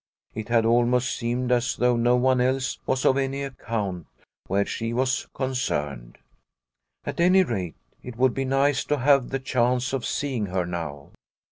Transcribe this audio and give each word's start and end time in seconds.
It 0.33 0.49
had 0.49 0.65
almost 0.65 1.15
seemed 1.15 1.51
as 1.51 1.75
though 1.75 1.95
no 1.95 2.15
one 2.15 2.41
else 2.41 2.79
was 2.87 3.05
of 3.05 3.17
any 3.17 3.43
account 3.43 4.07
where 4.47 4.65
she 4.65 4.93
was 4.93 5.27
concerned. 5.35 6.17
At 7.05 7.19
any 7.19 7.43
rate, 7.43 7.75
it 8.01 8.17
would 8.17 8.33
be 8.33 8.45
nice 8.45 8.83
to 8.85 8.97
have 8.97 9.29
the 9.29 9.37
chance 9.37 9.93
of 9.93 10.03
seeing 10.03 10.47
her 10.47 10.65
now. 10.65 11.11